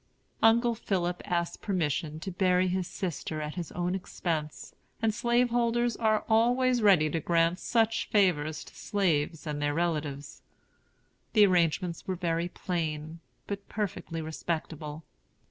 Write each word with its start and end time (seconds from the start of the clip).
Uncle 0.41 0.73
Philip 0.73 1.21
asked 1.25 1.61
permission 1.61 2.19
to 2.21 2.31
bury 2.31 2.67
his 2.69 2.87
sister 2.87 3.39
at 3.39 3.53
his 3.53 3.71
own 3.73 3.93
expense; 3.93 4.73
and 4.99 5.13
slaveholders 5.13 5.95
are 5.95 6.23
always 6.27 6.81
ready 6.81 7.07
to 7.11 7.19
grant 7.19 7.59
such 7.59 8.09
favors 8.09 8.63
to 8.63 8.73
slaves 8.75 9.45
and 9.45 9.61
their 9.61 9.75
relatives. 9.75 10.41
The 11.33 11.45
arrangements 11.45 12.07
were 12.07 12.15
very 12.15 12.47
plain, 12.49 13.19
but 13.45 13.69
perfectly 13.69 14.23
respectable. 14.23 15.03